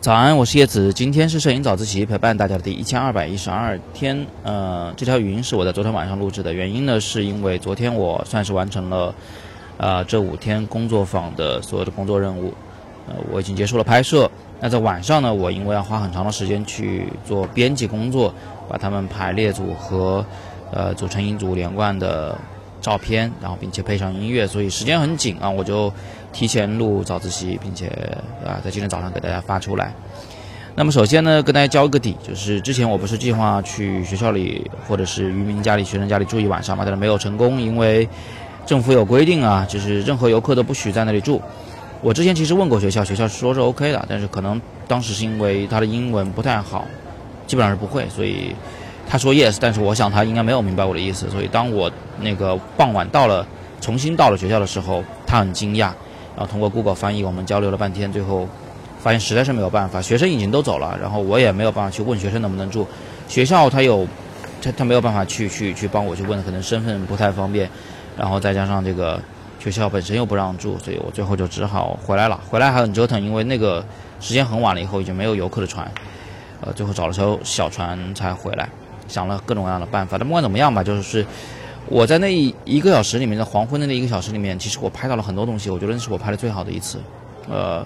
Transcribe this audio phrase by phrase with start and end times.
[0.00, 4.26] 早安，我是叶子，今天是摄影早自习陪伴大家的第一千二百一十二天。
[4.42, 9.14] 呃，这条语音是我在昨天晚上录制的，原因呢是因为昨天我算是完成了，
[9.76, 12.52] 呃，这五天工作坊的所有的工作任务，
[13.06, 14.28] 呃，我已经结束了拍摄。
[14.58, 18.34] 那在晚上呢，我因为要花很长的时间去做编辑工作，
[18.68, 20.26] 把它们排列组合，
[20.72, 22.36] 呃，组成一组连贯的。
[22.82, 25.90] 照片，然后并且配上音乐，所以时间很紧啊，我就
[26.32, 27.86] 提前录早自习，并且
[28.44, 29.94] 啊，在今天早上给大家发出来。
[30.74, 38.08] 那么首先呢，跟大家交个底，就是之前我不是计划去学校里或者是渔民家里、学生家里住一晚上嘛，但是没有成功，因为
[38.66, 41.40] 政府有规定啊，就是任何游客都不许在那里住。
[42.00, 46.84] 我之前其实问过学校，学校说是 OK 的，但是可能当时是因为他的英文不太好，
[47.46, 48.54] 基本上是不会，所以。
[49.12, 53.46] 他说 yes，但是我想他应该没有明白我的意思，所以当我那个傍晚到了，
[53.78, 55.92] 重新到了学校的时候，他很惊讶，
[56.34, 58.48] 然后通过 Google 翻译，我们交流了半天，最后
[59.00, 62.88] 发现实在是没有办法，学生已经都走了，然后我也没有办法去问学生能不能住，
[63.28, 64.08] 学校他有，
[64.62, 67.68] 他他没有办法去去去帮我去问，可能身份不太方便，
[68.16, 69.20] 然后再加上这个
[69.60, 73.84] 学校本身又不让住，所以我最后就只好回来了，回来还很折腾，因为那个
[74.20, 75.86] 时间很晚了，以后已经没有游客的船，
[76.62, 78.66] 呃，最后找了艘小船才回来。
[79.08, 81.26] 想了各种各样的办法，但不管怎么样吧，就是
[81.88, 87.00] 我在那一一个小时里面的黄昏的那一个小时里面，其实我拍到了很多东西，我觉得那是我拍的最好的一次。
[87.48, 87.84] 呃，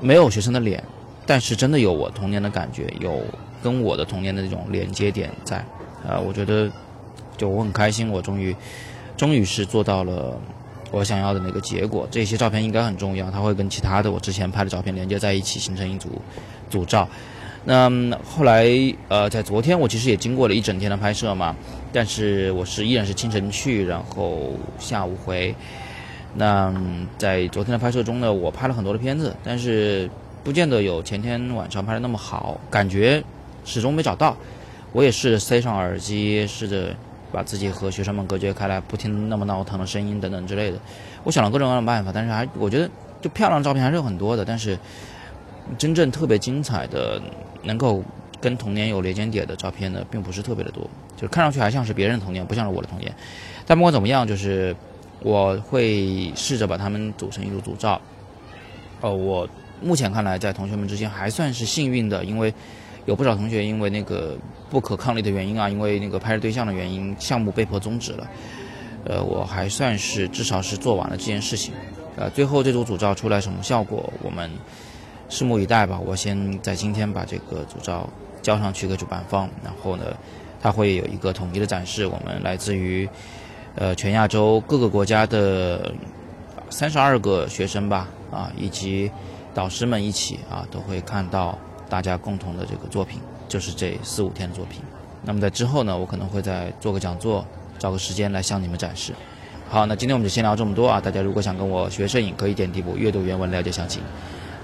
[0.00, 0.82] 没有学生的脸，
[1.26, 3.22] 但是真的有我童年的感觉，有
[3.62, 5.64] 跟我的童年的这种连接点在。
[6.08, 6.70] 呃，我觉得
[7.36, 8.56] 就我很开心，我终于
[9.16, 10.38] 终于是做到了
[10.90, 12.08] 我想要的那个结果。
[12.10, 16.08] 这些照片应该很重要，它会跟其他的我之前拍的照片连接在一起，形成一组
[16.70, 17.06] 组照。
[17.68, 17.90] 那
[18.24, 18.64] 后来，
[19.08, 21.56] 呃，在昨天我其实也经过了一整天的拍摄嘛，
[21.92, 25.52] 但是我是依然是清晨去，然后下午回。
[26.36, 26.72] 那
[27.18, 30.08] 在昨天的拍摄中呢，我拍了很多的片子，但是
[30.44, 33.20] 不见得有前天晚上拍的那么好，感觉
[33.64, 34.36] 始终没找到。
[34.92, 36.94] 我也是塞上耳机，试着
[37.32, 40.78] 把自己和学生们隔绝开来，不听那么闹腾的声音等等之类的。
[41.24, 42.88] 我想了各种各样的办法，但是还我觉得
[43.20, 44.78] 就漂亮的照片还是有很多的，但是
[45.76, 47.20] 真正特别精彩的。
[47.66, 48.02] 能够
[48.40, 53.12] 跟童年有连接点的照片呢，并不是特别的多，就是看上去还像是别人的童年，不像是我的童年。
[53.66, 54.74] 但不管怎么样，就是
[55.20, 58.00] 我会试着把它们组成一组组照。
[59.00, 59.48] 哦，我
[59.82, 62.54] 目前看来在同学们之间还算是幸运的，因为
[63.06, 64.36] 有不少同学因为那个
[64.70, 68.26] 不可抗力的原因啊，因为那个拍摄对象的原因，项目被迫终止了。
[69.04, 71.74] 呃，我还算是至少是做完了这件事情。
[72.16, 74.50] 呃，最后这组组照出来什么效果，我们。
[75.28, 76.00] 拭目以待吧。
[76.04, 78.08] 我先在今天把这个组照
[78.42, 80.04] 交上去给主办方，然后呢，
[80.60, 82.06] 他会有一个统一的展示。
[82.06, 83.08] 我们来自于
[83.74, 85.92] 呃全亚洲各个国家的
[86.70, 89.10] 三十二个学生吧，啊，以及
[89.54, 94.80] 导师们一起啊，都会看到大家共同的这个作品，就是这四五天的作品。
[95.22, 97.44] 那么在之后呢，我可能会再做个讲座，
[97.78, 99.12] 找个时间来向你们展示。
[99.68, 101.00] 好，那今天我们就先聊这么多啊。
[101.00, 104.00] 大家如果想跟我学摄影，可以点底部阅读原文了解详情。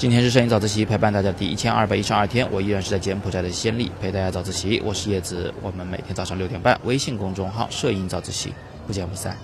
[0.00, 4.80] 今天是摄影早自习陪伴大家第一千二百一十二天，我依然是在柬埔寨的暹粒陪大家早自习。
[4.82, 8.50] 我是叶子，我们每天早上六点半，微信公众号“摄影早自习”，
[8.88, 9.36] 不见不散。